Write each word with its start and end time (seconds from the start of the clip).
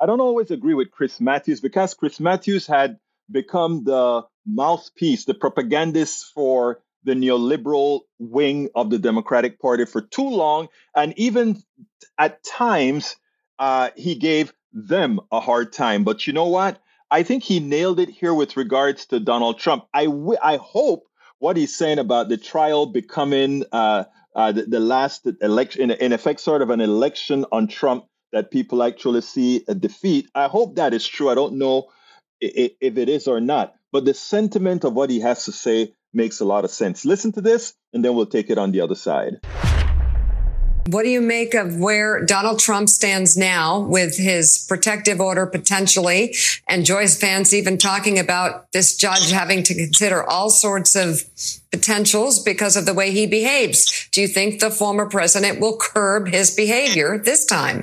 I 0.00 0.06
don't 0.06 0.20
always 0.20 0.50
agree 0.50 0.74
with 0.74 0.90
Chris 0.90 1.20
Matthews 1.20 1.60
because 1.60 1.94
Chris 1.94 2.20
Matthews 2.20 2.66
had 2.66 2.98
become 3.30 3.84
the 3.84 4.26
mouthpiece, 4.46 5.24
the 5.24 5.34
propagandist 5.34 6.32
for 6.34 6.80
the 7.04 7.14
neoliberal 7.14 8.00
wing 8.18 8.68
of 8.74 8.90
the 8.90 8.98
Democratic 8.98 9.60
Party 9.60 9.84
for 9.84 10.00
too 10.00 10.28
long. 10.28 10.68
And 10.94 11.14
even 11.18 11.62
at 12.18 12.42
times, 12.44 13.16
uh, 13.58 13.90
he 13.96 14.16
gave 14.16 14.52
them 14.72 15.20
a 15.32 15.40
hard 15.40 15.72
time. 15.72 16.04
But 16.04 16.26
you 16.26 16.32
know 16.32 16.48
what? 16.48 16.80
I 17.10 17.22
think 17.22 17.44
he 17.44 17.60
nailed 17.60 18.00
it 18.00 18.10
here 18.10 18.34
with 18.34 18.56
regards 18.56 19.06
to 19.06 19.20
Donald 19.20 19.58
Trump. 19.58 19.86
I, 19.94 20.06
w- 20.06 20.38
I 20.42 20.56
hope 20.56 21.04
what 21.38 21.56
he's 21.56 21.76
saying 21.76 21.98
about 21.98 22.28
the 22.28 22.36
trial 22.36 22.86
becoming 22.86 23.64
uh, 23.70 24.04
uh, 24.34 24.52
the, 24.52 24.62
the, 24.64 24.80
last 24.80 25.26
election, 25.40 25.90
in, 25.90 25.90
in 25.92 26.12
effect, 26.12 26.40
sort 26.40 26.62
of 26.62 26.70
an 26.70 26.80
election 26.80 27.46
on 27.52 27.68
Trump 27.68 28.06
that 28.36 28.50
people 28.50 28.82
actually 28.82 29.22
see 29.22 29.64
a 29.66 29.74
defeat. 29.74 30.28
I 30.34 30.48
hope 30.48 30.76
that 30.76 30.92
is 30.92 31.08
true. 31.08 31.30
I 31.30 31.34
don't 31.34 31.54
know 31.54 31.88
if, 32.38 32.98
it 32.98 33.08
is 33.08 33.26
or 33.26 33.40
not, 33.40 33.74
but 33.92 34.04
the 34.04 34.12
sentiment 34.12 34.84
of 34.84 34.92
what 34.92 35.08
he 35.08 35.20
has 35.20 35.46
to 35.46 35.52
say 35.52 35.94
makes 36.12 36.40
a 36.40 36.44
lot 36.44 36.66
of 36.66 36.70
sense. 36.70 37.06
Listen 37.06 37.32
to 37.32 37.40
this, 37.40 37.72
and 37.94 38.04
then 38.04 38.14
we'll 38.14 38.26
take 38.26 38.50
it 38.50 38.58
on 38.58 38.72
the 38.72 38.82
other 38.82 38.94
side. 38.94 39.40
What 40.88 41.02
do 41.02 41.08
you 41.08 41.22
make 41.22 41.54
of 41.54 41.78
where 41.80 42.24
Donald 42.24 42.60
Trump 42.60 42.90
stands 42.90 43.36
now 43.38 43.80
with 43.80 44.16
his 44.16 44.64
protective 44.68 45.20
order 45.20 45.46
potentially 45.46 46.36
and 46.68 46.84
Joyce 46.84 47.18
Vance 47.18 47.52
even 47.52 47.76
talking 47.76 48.20
about 48.20 48.70
this 48.72 48.96
judge 48.96 49.32
having 49.32 49.64
to 49.64 49.74
consider 49.74 50.22
all 50.22 50.48
sorts 50.48 50.94
of 50.94 51.24
potentials 51.72 52.40
because 52.40 52.76
of 52.76 52.86
the 52.86 52.94
way 52.94 53.10
he 53.10 53.26
behaves? 53.26 54.08
Do 54.12 54.20
you 54.20 54.28
think 54.28 54.60
the 54.60 54.70
former 54.70 55.08
president 55.08 55.58
will 55.58 55.76
curb 55.76 56.28
his 56.28 56.54
behavior 56.54 57.18
this 57.18 57.44
time? 57.44 57.82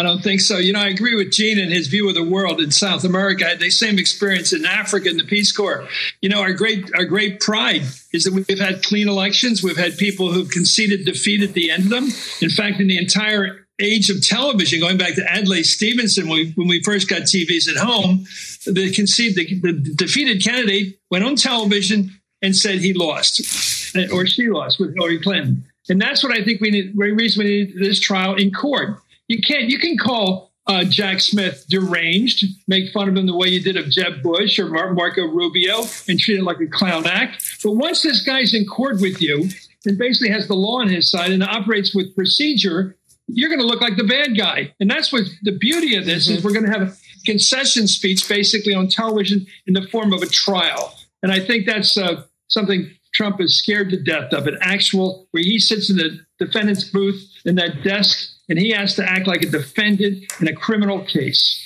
I 0.00 0.02
don't 0.02 0.22
think 0.22 0.40
so. 0.40 0.56
You 0.56 0.72
know, 0.72 0.80
I 0.80 0.88
agree 0.88 1.14
with 1.14 1.30
Gene 1.30 1.58
and 1.58 1.70
his 1.70 1.88
view 1.88 2.08
of 2.08 2.14
the 2.14 2.24
world 2.24 2.58
in 2.58 2.70
South 2.70 3.04
America. 3.04 3.44
I 3.44 3.50
had 3.50 3.60
the 3.60 3.68
same 3.68 3.98
experience 3.98 4.50
in 4.54 4.64
Africa 4.64 5.10
in 5.10 5.18
the 5.18 5.24
Peace 5.24 5.52
Corps. 5.52 5.86
You 6.22 6.30
know, 6.30 6.40
our 6.40 6.54
great 6.54 6.90
our 6.94 7.04
great 7.04 7.38
pride 7.40 7.82
is 8.14 8.24
that 8.24 8.32
we've 8.32 8.58
had 8.58 8.82
clean 8.82 9.08
elections. 9.08 9.62
We've 9.62 9.76
had 9.76 9.98
people 9.98 10.32
who've 10.32 10.50
conceded 10.50 11.04
defeat 11.04 11.42
at 11.42 11.52
the 11.52 11.70
end 11.70 11.84
of 11.84 11.90
them. 11.90 12.04
In 12.40 12.48
fact, 12.48 12.80
in 12.80 12.88
the 12.88 12.96
entire 12.96 13.66
age 13.78 14.08
of 14.08 14.26
television, 14.26 14.80
going 14.80 14.96
back 14.96 15.16
to 15.16 15.22
Adlai 15.22 15.60
Stevenson, 15.60 16.30
when 16.30 16.38
we, 16.38 16.52
when 16.52 16.68
we 16.68 16.82
first 16.82 17.06
got 17.10 17.22
TVs 17.22 17.68
at 17.68 17.76
home, 17.76 18.24
the 18.64 18.90
concede 18.94 19.36
the, 19.36 19.60
the 19.60 19.94
defeated 19.96 20.42
candidate 20.42 20.98
went 21.10 21.24
on 21.24 21.36
television 21.36 22.10
and 22.40 22.56
said 22.56 22.78
he 22.78 22.94
lost 22.94 23.94
uh, 23.94 24.14
or 24.14 24.24
she 24.24 24.48
lost 24.48 24.80
with 24.80 24.94
Hillary 24.94 25.20
Clinton. 25.20 25.62
And 25.90 26.00
that's 26.00 26.22
what 26.22 26.32
I 26.32 26.42
think 26.42 26.62
we 26.62 26.70
need. 26.70 26.94
Very 26.94 27.12
reason 27.12 27.44
we 27.44 27.50
need 27.50 27.74
this 27.78 28.00
trial 28.00 28.36
in 28.36 28.50
court 28.50 28.98
you 29.30 29.40
can't. 29.40 29.70
You 29.70 29.78
can 29.78 29.96
call 29.96 30.50
uh, 30.66 30.84
Jack 30.84 31.20
Smith 31.20 31.64
deranged, 31.68 32.44
make 32.66 32.92
fun 32.92 33.08
of 33.08 33.16
him 33.16 33.26
the 33.26 33.36
way 33.36 33.46
you 33.46 33.62
did 33.62 33.76
of 33.76 33.88
Jeb 33.88 34.22
Bush 34.22 34.58
or 34.58 34.68
Marco 34.68 35.22
Rubio, 35.22 35.84
and 36.08 36.18
treat 36.18 36.40
it 36.40 36.42
like 36.42 36.60
a 36.60 36.66
clown 36.66 37.06
act. 37.06 37.60
But 37.62 37.72
once 37.72 38.02
this 38.02 38.24
guy's 38.24 38.52
in 38.54 38.66
court 38.66 39.00
with 39.00 39.22
you 39.22 39.48
and 39.86 39.96
basically 39.96 40.30
has 40.30 40.48
the 40.48 40.56
law 40.56 40.80
on 40.80 40.88
his 40.88 41.08
side 41.08 41.30
and 41.30 41.44
operates 41.44 41.94
with 41.94 42.14
procedure, 42.16 42.96
you're 43.28 43.48
going 43.48 43.60
to 43.60 43.66
look 43.66 43.80
like 43.80 43.96
the 43.96 44.04
bad 44.04 44.36
guy. 44.36 44.74
And 44.80 44.90
that's 44.90 45.12
what 45.12 45.22
the 45.42 45.56
beauty 45.56 45.94
of 45.94 46.06
this 46.06 46.26
mm-hmm. 46.26 46.38
is. 46.38 46.44
We're 46.44 46.52
going 46.52 46.66
to 46.66 46.72
have 46.76 46.88
a 46.88 46.92
concession 47.24 47.86
speech 47.86 48.28
basically 48.28 48.74
on 48.74 48.88
television 48.88 49.46
in 49.68 49.74
the 49.74 49.86
form 49.92 50.12
of 50.12 50.22
a 50.22 50.26
trial. 50.26 50.92
And 51.22 51.30
I 51.30 51.38
think 51.38 51.66
that's 51.66 51.96
uh, 51.96 52.24
something 52.48 52.90
Trump 53.14 53.40
is 53.40 53.56
scared 53.56 53.90
to 53.90 54.02
death 54.02 54.32
of 54.32 54.48
an 54.48 54.58
actual 54.60 55.28
where 55.30 55.42
he 55.44 55.60
sits 55.60 55.88
in 55.88 55.96
the 55.96 56.18
defendant's 56.38 56.84
booth 56.84 57.24
in 57.44 57.54
that 57.56 57.84
desk 57.84 58.28
and 58.50 58.58
he 58.58 58.70
has 58.70 58.96
to 58.96 59.08
act 59.08 59.26
like 59.26 59.42
a 59.42 59.46
defendant 59.46 60.24
in 60.40 60.48
a 60.48 60.52
criminal 60.52 61.00
case. 61.04 61.58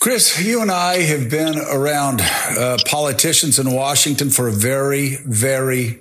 Chris, 0.00 0.42
you 0.42 0.62
and 0.62 0.70
I 0.70 1.02
have 1.02 1.30
been 1.30 1.58
around 1.58 2.20
uh, 2.22 2.78
politicians 2.86 3.58
in 3.58 3.72
Washington 3.72 4.30
for 4.30 4.48
a 4.48 4.52
very, 4.52 5.18
very 5.26 6.00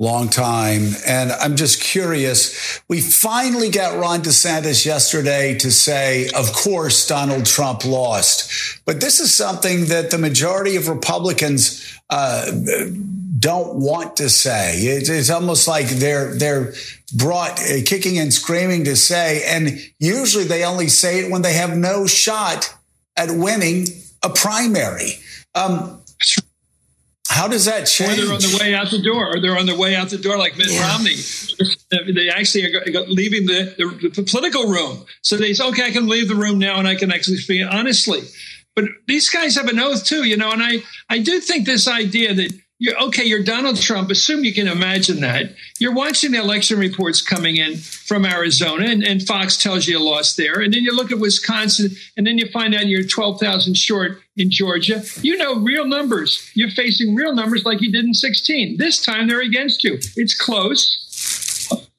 long 0.00 0.28
time. 0.28 0.90
And 1.06 1.32
I'm 1.32 1.56
just 1.56 1.80
curious. 1.80 2.80
We 2.88 3.00
finally 3.00 3.68
got 3.68 3.98
Ron 3.98 4.22
DeSantis 4.22 4.86
yesterday 4.86 5.58
to 5.58 5.72
say, 5.72 6.28
of 6.36 6.52
course, 6.52 7.06
Donald 7.06 7.46
Trump 7.46 7.84
lost. 7.84 8.80
But 8.84 9.00
this 9.00 9.18
is 9.18 9.34
something 9.34 9.86
that 9.86 10.10
the 10.10 10.18
majority 10.18 10.76
of 10.76 10.88
Republicans 10.88 11.84
uh, 12.10 12.50
don't 13.38 13.76
want 13.76 14.16
to 14.16 14.28
say. 14.28 14.78
It's, 14.78 15.08
it's 15.08 15.30
almost 15.30 15.68
like 15.68 15.86
they're 15.86 16.34
they're 16.34 16.72
brought 17.16 17.60
uh, 17.60 17.82
kicking 17.84 18.18
and 18.18 18.32
screaming 18.32 18.84
to 18.84 18.96
say, 18.96 19.42
and 19.46 19.78
usually 19.98 20.44
they 20.44 20.64
only 20.64 20.88
say 20.88 21.20
it 21.20 21.30
when 21.30 21.42
they 21.42 21.54
have 21.54 21.76
no 21.76 22.06
shot 22.06 22.74
at 23.16 23.30
winning 23.30 23.86
a 24.22 24.30
primary. 24.30 25.12
Um, 25.54 26.02
how 27.28 27.46
does 27.46 27.66
that 27.66 27.84
change? 27.84 28.18
Or 28.18 28.24
they're 28.24 28.34
on 28.34 28.40
the 28.40 28.58
way 28.60 28.74
out 28.74 28.90
the 28.90 29.02
door, 29.02 29.36
or 29.36 29.40
they're 29.40 29.58
on 29.58 29.66
the 29.66 29.76
way 29.76 29.94
out 29.94 30.08
the 30.08 30.18
door, 30.18 30.38
like 30.38 30.56
Mitt 30.56 30.70
yeah. 30.70 30.88
Romney. 30.88 31.14
They 31.90 32.30
actually 32.30 32.74
are 32.74 33.02
leaving 33.06 33.46
the, 33.46 33.74
the, 33.76 34.08
the, 34.08 34.22
political 34.22 34.66
room. 34.66 35.04
So 35.22 35.36
they 35.36 35.52
say, 35.52 35.66
okay, 35.68 35.86
I 35.86 35.90
can 35.90 36.08
leave 36.08 36.28
the 36.28 36.34
room 36.34 36.58
now 36.58 36.78
and 36.78 36.88
I 36.88 36.94
can 36.94 37.12
actually 37.12 37.36
speak 37.36 37.66
honestly. 37.70 38.22
But 38.74 38.84
these 39.06 39.28
guys 39.28 39.56
have 39.56 39.68
an 39.68 39.78
oath 39.78 40.04
too, 40.04 40.24
you 40.24 40.36
know, 40.36 40.52
and 40.52 40.62
I, 40.62 40.82
I 41.08 41.18
do 41.18 41.40
think 41.40 41.66
this 41.66 41.86
idea 41.86 42.34
that 42.34 42.52
you're 42.80 42.96
okay, 43.04 43.24
you're 43.24 43.42
Donald 43.42 43.80
Trump. 43.80 44.10
Assume 44.10 44.44
you 44.44 44.54
can 44.54 44.68
imagine 44.68 45.20
that. 45.20 45.54
You're 45.80 45.94
watching 45.94 46.30
the 46.30 46.38
election 46.38 46.78
reports 46.78 47.20
coming 47.20 47.56
in 47.56 47.76
from 47.76 48.24
Arizona, 48.24 48.86
and, 48.86 49.02
and 49.02 49.20
Fox 49.26 49.56
tells 49.56 49.86
you 49.86 49.98
you 49.98 50.04
lost 50.04 50.36
there. 50.36 50.60
And 50.60 50.72
then 50.72 50.82
you 50.82 50.94
look 50.94 51.10
at 51.10 51.18
Wisconsin, 51.18 51.90
and 52.16 52.26
then 52.26 52.38
you 52.38 52.48
find 52.48 52.74
out 52.74 52.86
you're 52.86 53.02
12,000 53.02 53.76
short 53.76 54.20
in 54.36 54.50
Georgia. 54.50 55.02
You 55.22 55.36
know 55.36 55.56
real 55.56 55.86
numbers. 55.86 56.50
You're 56.54 56.70
facing 56.70 57.14
real 57.14 57.34
numbers 57.34 57.64
like 57.64 57.80
you 57.80 57.90
did 57.90 58.04
in 58.04 58.14
16. 58.14 58.76
This 58.78 59.04
time 59.04 59.26
they're 59.26 59.40
against 59.40 59.82
you. 59.82 59.98
It's 60.16 60.38
close. 60.38 61.04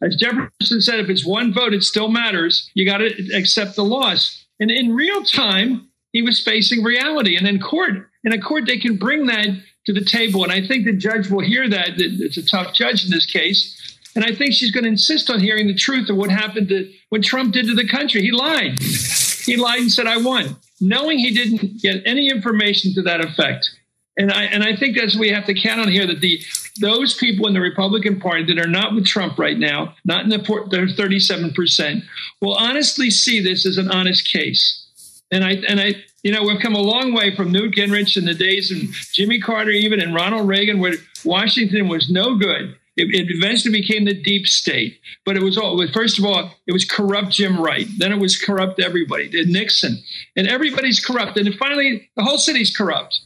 As 0.02 0.16
Jefferson 0.16 0.82
said, 0.82 1.00
if 1.00 1.10
it's 1.10 1.26
one 1.26 1.54
vote, 1.54 1.74
it 1.74 1.84
still 1.84 2.08
matters. 2.08 2.70
You 2.74 2.86
got 2.86 3.00
to 3.00 3.36
accept 3.36 3.76
the 3.76 3.84
loss. 3.84 4.46
And 4.60 4.72
in 4.72 4.96
real 4.96 5.24
time, 5.24 5.90
he 6.14 6.22
was 6.22 6.42
facing 6.42 6.84
reality. 6.84 7.36
And 7.36 7.48
in 7.48 7.60
court, 7.60 8.10
in 8.24 8.34
a 8.34 8.42
court, 8.42 8.66
they 8.66 8.78
can 8.78 8.98
bring 8.98 9.28
that 9.28 9.48
to 9.90 10.00
the 10.00 10.06
table. 10.06 10.44
And 10.44 10.52
I 10.52 10.66
think 10.66 10.86
the 10.86 10.94
judge 10.94 11.30
will 11.30 11.44
hear 11.44 11.68
that. 11.68 11.94
It's 11.98 12.38
a 12.38 12.46
tough 12.46 12.76
judge 12.76 13.04
in 13.04 13.10
this 13.10 13.26
case. 13.26 13.76
And 14.16 14.24
I 14.24 14.36
think 14.36 14.54
she's 14.54 14.72
going 14.72 14.84
to 14.84 14.90
insist 14.90 15.30
on 15.30 15.40
hearing 15.40 15.68
the 15.68 15.74
truth 15.74 16.10
of 16.10 16.16
what 16.16 16.30
happened 16.30 16.70
to 16.70 16.92
what 17.10 17.24
Trump 17.24 17.54
did 17.54 17.66
to 17.66 17.76
the 17.76 17.88
country. 17.88 18.22
He 18.22 18.32
lied. 18.32 18.80
He 18.80 19.56
lied 19.56 19.82
and 19.82 19.92
said, 19.92 20.06
I 20.06 20.18
won, 20.18 20.58
knowing 20.80 21.18
he 21.18 21.34
didn't 21.34 21.82
get 21.82 22.04
any 22.06 22.30
information 22.30 22.94
to 22.96 23.02
that 23.04 23.24
effect. 23.24 23.70
And 24.18 24.32
I 24.32 24.44
and 24.44 24.64
I 24.64 24.76
think 24.76 24.98
that's 24.98 25.18
we 25.18 25.30
have 25.30 25.46
to 25.46 25.54
count 25.54 25.80
on 25.80 25.88
here 25.88 26.06
that 26.06 26.20
the 26.20 26.42
those 26.82 27.16
people 27.16 27.48
in 27.48 27.54
the 27.54 27.62
Republican 27.62 28.20
Party 28.20 28.44
that 28.46 28.60
are 28.60 28.70
not 28.70 28.94
with 28.94 29.06
Trump 29.06 29.40
right 29.40 29.58
now, 29.58 29.96
not 30.04 30.24
in 30.24 30.30
the 30.30 30.68
they're 30.70 30.90
37 30.90 31.54
percent, 31.54 32.04
will 32.42 32.56
honestly 32.56 33.10
see 33.10 33.42
this 33.42 33.66
as 33.66 33.78
an 33.78 33.90
honest 33.90 34.28
case. 34.28 34.89
And 35.32 35.44
I 35.44 35.52
and 35.68 35.80
I 35.80 35.96
you 36.24 36.34
know, 36.34 36.44
we've 36.44 36.60
come 36.60 36.76
a 36.76 36.82
long 36.82 37.14
way 37.14 37.36
from 37.36 37.52
Newt 37.52 37.76
Gingrich 37.76 38.18
in 38.18 38.26
the 38.26 38.34
days 38.34 38.72
of 38.72 38.78
Jimmy 39.14 39.40
Carter, 39.40 39.72
even 39.72 40.02
and 40.02 40.14
Ronald 40.14 40.48
Reagan, 40.48 40.80
where 40.80 40.96
Washington 41.24 41.88
was 41.88 42.10
no 42.10 42.36
good. 42.36 42.76
It, 42.98 43.16
it, 43.16 43.28
eventually 43.30 43.80
became 43.80 44.04
the 44.04 44.14
deep 44.14 44.46
state, 44.46 45.00
but 45.26 45.38
it 45.38 45.42
was 45.42 45.58
all. 45.58 45.82
First 45.94 46.20
of 46.20 46.26
all, 46.26 46.52
it 46.68 46.74
was 46.74 46.84
corrupt 46.84 47.32
Jim 47.32 47.58
Wright. 47.58 47.88
Then 47.98 48.12
it 48.12 48.20
was 48.20 48.38
corrupt 48.38 48.82
everybody. 48.82 49.30
Then 49.30 49.54
Nixon, 49.54 50.04
and 50.36 50.48
everybody's 50.48 51.00
corrupt. 51.00 51.38
And 51.38 51.56
finally, 51.56 52.10
the 52.18 52.24
whole 52.24 52.38
city's 52.38 52.76
corrupt. 52.76 53.22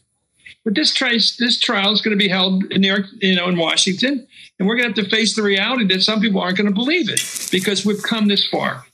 But 0.64 0.76
this 0.76 0.94
trial, 0.94 1.18
this 1.40 1.60
trial 1.60 1.92
is 1.92 2.02
going 2.02 2.18
to 2.18 2.24
be 2.24 2.30
held 2.30 2.66
in 2.72 2.82
New 2.82 2.88
York, 2.88 3.06
you 3.20 3.36
know, 3.36 3.50
in 3.50 3.58
Washington, 3.58 4.28
and 4.60 4.68
we're 4.68 4.76
going 4.76 4.94
to 4.94 5.02
have 5.02 5.10
to 5.10 5.16
face 5.16 5.36
the 5.36 5.42
reality 5.42 5.88
that 5.88 6.04
some 6.04 6.22
people 6.22 6.40
aren't 6.40 6.58
going 6.58 6.70
to 6.70 6.74
believe 6.74 7.10
it 7.10 7.50
because 7.52 7.84
we've 7.84 8.04
come 8.04 8.28
this 8.28 8.48
far. 8.48 8.86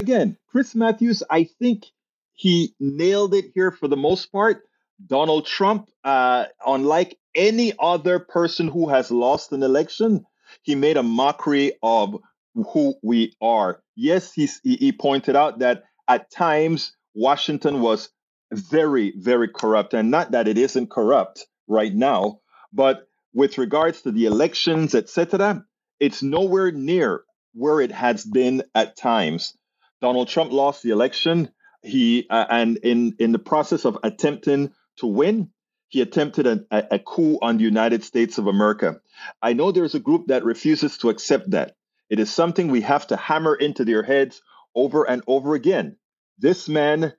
Again, 0.00 0.38
Chris 0.50 0.74
Matthews, 0.74 1.22
I 1.28 1.44
think 1.44 1.84
he 2.32 2.74
nailed 2.80 3.34
it 3.34 3.52
here 3.54 3.70
for 3.70 3.86
the 3.86 3.98
most 3.98 4.32
part. 4.32 4.62
Donald 5.06 5.44
Trump, 5.46 5.90
uh, 6.04 6.46
unlike 6.66 7.18
any 7.34 7.74
other 7.78 8.18
person 8.18 8.66
who 8.68 8.88
has 8.88 9.10
lost 9.10 9.52
an 9.52 9.62
election, 9.62 10.24
he 10.62 10.74
made 10.74 10.96
a 10.96 11.02
mockery 11.02 11.72
of 11.82 12.16
who 12.54 12.94
we 13.02 13.34
are. 13.42 13.82
Yes, 13.94 14.32
he, 14.32 14.48
he 14.64 14.90
pointed 14.92 15.36
out 15.36 15.58
that 15.58 15.84
at 16.08 16.30
times 16.30 16.96
Washington 17.14 17.82
was 17.82 18.08
very, 18.52 19.12
very 19.18 19.48
corrupt, 19.48 19.92
and 19.92 20.10
not 20.10 20.30
that 20.30 20.48
it 20.48 20.56
isn't 20.56 20.90
corrupt 20.90 21.46
right 21.68 21.94
now, 21.94 22.40
but 22.72 23.06
with 23.34 23.58
regards 23.58 24.00
to 24.02 24.12
the 24.12 24.24
elections, 24.24 24.94
etc., 24.94 25.62
it's 26.00 26.22
nowhere 26.22 26.72
near 26.72 27.22
where 27.52 27.82
it 27.82 27.92
has 27.92 28.24
been 28.24 28.62
at 28.74 28.96
times. 28.96 29.54
Donald 30.00 30.28
Trump 30.28 30.52
lost 30.52 30.82
the 30.82 30.90
election 30.90 31.50
he 31.82 32.26
uh, 32.28 32.46
and 32.50 32.76
in 32.78 33.16
in 33.18 33.32
the 33.32 33.38
process 33.38 33.84
of 33.84 33.98
attempting 34.02 34.72
to 34.98 35.06
win, 35.06 35.50
he 35.88 36.00
attempted 36.00 36.46
a, 36.46 36.64
a 36.70 36.98
coup 36.98 37.38
on 37.40 37.56
the 37.56 37.64
United 37.64 38.04
States 38.04 38.38
of 38.38 38.46
America. 38.46 39.00
I 39.40 39.54
know 39.54 39.72
there's 39.72 39.94
a 39.94 40.00
group 40.00 40.26
that 40.26 40.44
refuses 40.44 40.98
to 40.98 41.10
accept 41.10 41.50
that. 41.50 41.76
It 42.10 42.18
is 42.18 42.30
something 42.30 42.68
we 42.68 42.82
have 42.82 43.06
to 43.08 43.16
hammer 43.16 43.54
into 43.54 43.84
their 43.84 44.02
heads 44.02 44.42
over 44.74 45.08
and 45.08 45.22
over 45.26 45.54
again. 45.54 45.96
This 46.38 46.68
man 46.68 47.14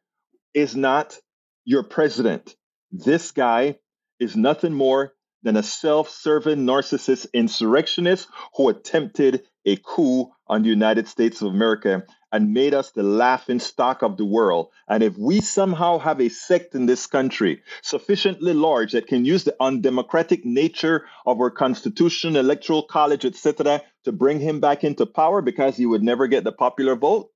is 0.54 0.76
not 0.76 1.18
your 1.66 1.84
president. 1.84 2.56
This 2.92 3.32
guy 3.32 3.80
is 4.20 4.36
nothing 4.36 4.74
more 4.74 5.14
than 5.44 5.58
a 5.58 5.64
self 5.64 6.10
serving 6.10 6.60
narcissist 6.60 7.26
insurrectionist 7.34 8.28
who 8.56 8.70
attempted 8.70 9.44
a 9.66 9.76
coup 9.78 10.30
on 10.46 10.62
the 10.62 10.70
United 10.70 11.08
States 11.08 11.42
of 11.42 11.48
America 11.48 12.04
and 12.32 12.54
made 12.54 12.74
us 12.74 12.92
the 12.92 13.04
laughing 13.04 13.60
stock 13.60 14.02
of 14.02 14.18
the 14.18 14.26
world. 14.26 14.70
And 14.88 15.04
if 15.04 15.18
we 15.18 15.42
somehow 15.42 16.00
have 16.00 16.22
a 16.22 16.30
sect 16.30 16.76
in 16.76 16.86
this 16.86 17.08
country 17.08 17.62
sufficiently 17.82 18.54
large 18.54 18.94
that 18.94 19.08
can 19.08 19.26
use 19.26 19.44
the 19.44 19.56
undemocratic 19.60 20.46
nature 20.46 21.06
of 21.26 21.40
our 21.40 21.52
constitution, 21.52 22.36
electoral 22.36 22.84
college, 22.84 23.26
etc., 23.26 23.82
to 24.06 24.12
bring 24.12 24.40
him 24.40 24.60
back 24.60 24.84
into 24.84 25.06
power 25.06 25.42
because 25.42 25.76
he 25.78 25.86
would 25.86 26.04
never 26.04 26.28
get 26.28 26.44
the 26.44 26.52
popular 26.52 26.96
vote, 26.96 27.30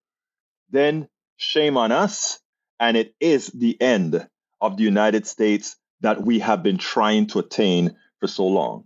then 0.70 1.08
shame 1.38 1.78
on 1.78 1.92
us. 1.92 2.40
And 2.80 2.98
it 2.98 3.16
is 3.20 3.48
the 3.48 3.80
end 3.82 4.28
of 4.62 4.78
the 4.78 4.84
United 4.84 5.28
States 5.28 5.76
that 6.02 6.22
we 6.22 6.40
have 6.40 6.64
been 6.64 6.78
trying 6.78 7.28
to 7.28 7.40
attain 7.40 7.96
for 8.20 8.28
so 8.28 8.46
long 8.48 8.86